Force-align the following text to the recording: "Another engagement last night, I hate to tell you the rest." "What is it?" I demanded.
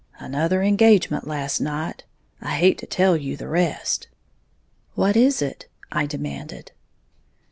"Another 0.17 0.63
engagement 0.63 1.27
last 1.27 1.59
night, 1.61 2.05
I 2.41 2.55
hate 2.55 2.79
to 2.79 2.87
tell 2.87 3.15
you 3.15 3.37
the 3.37 3.47
rest." 3.47 4.07
"What 4.95 5.15
is 5.15 5.43
it?" 5.43 5.67
I 5.91 6.07
demanded. 6.07 6.71